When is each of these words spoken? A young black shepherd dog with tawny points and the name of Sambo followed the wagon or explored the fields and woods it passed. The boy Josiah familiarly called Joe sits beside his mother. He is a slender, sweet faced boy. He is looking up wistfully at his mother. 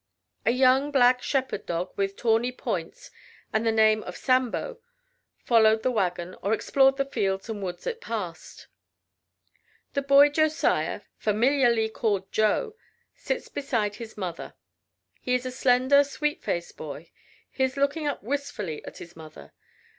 A 0.47 0.51
young 0.51 0.89
black 0.89 1.21
shepherd 1.21 1.67
dog 1.67 1.95
with 1.95 2.15
tawny 2.17 2.51
points 2.51 3.11
and 3.53 3.63
the 3.63 3.71
name 3.71 4.01
of 4.01 4.17
Sambo 4.17 4.79
followed 5.45 5.83
the 5.83 5.91
wagon 5.91 6.33
or 6.41 6.53
explored 6.55 6.97
the 6.97 7.05
fields 7.05 7.49
and 7.49 7.61
woods 7.61 7.85
it 7.85 8.01
passed. 8.01 8.65
The 9.93 10.01
boy 10.01 10.29
Josiah 10.29 11.01
familiarly 11.17 11.87
called 11.87 12.31
Joe 12.31 12.75
sits 13.13 13.47
beside 13.47 13.97
his 13.97 14.17
mother. 14.17 14.55
He 15.19 15.35
is 15.35 15.45
a 15.45 15.51
slender, 15.51 16.03
sweet 16.03 16.41
faced 16.41 16.77
boy. 16.77 17.11
He 17.51 17.63
is 17.63 17.77
looking 17.77 18.07
up 18.07 18.23
wistfully 18.23 18.83
at 18.85 18.97
his 18.97 19.15
mother. 19.15 19.53